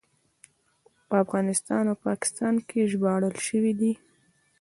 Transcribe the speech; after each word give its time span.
په 1.07 1.15
افغانستان 1.23 1.83
او 1.91 1.97
پاکستان 2.07 2.55
کې 2.67 2.89
ژباړل 2.91 3.35
شوی 3.47 3.73
دی. 3.79 3.93